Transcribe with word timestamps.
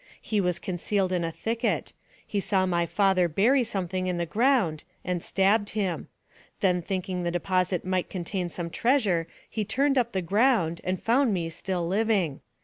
He 0.19 0.41
was 0.41 0.57
concealed 0.57 1.11
in 1.11 1.23
a 1.23 1.31
thicket; 1.31 1.93
he 2.25 2.39
saw 2.39 2.65
my 2.65 2.87
father 2.87 3.27
bury 3.27 3.63
something 3.63 4.07
in 4.07 4.17
the 4.17 4.25
ground, 4.25 4.83
and 5.05 5.21
stabbed 5.23 5.69
him; 5.77 6.07
then 6.59 6.81
thinking 6.81 7.21
the 7.21 7.29
deposit 7.29 7.85
might 7.85 8.09
contain 8.09 8.49
some 8.49 8.71
treasure 8.71 9.27
he 9.47 9.63
turned 9.63 9.99
up 9.99 10.13
the 10.13 10.23
ground, 10.23 10.81
and 10.83 10.99
found 10.99 11.31
me 11.35 11.51
still 11.51 11.87
living. 11.87 12.41